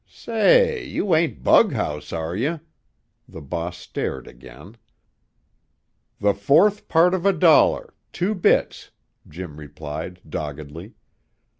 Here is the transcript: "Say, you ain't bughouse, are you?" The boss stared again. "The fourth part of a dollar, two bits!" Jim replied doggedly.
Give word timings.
"Say, 0.09 0.83
you 0.83 1.13
ain't 1.13 1.43
bughouse, 1.43 2.11
are 2.11 2.35
you?" 2.35 2.59
The 3.29 3.39
boss 3.39 3.77
stared 3.77 4.25
again. 4.25 4.77
"The 6.19 6.33
fourth 6.33 6.87
part 6.87 7.13
of 7.13 7.23
a 7.23 7.31
dollar, 7.33 7.93
two 8.11 8.33
bits!" 8.33 8.89
Jim 9.27 9.57
replied 9.57 10.19
doggedly. 10.27 10.95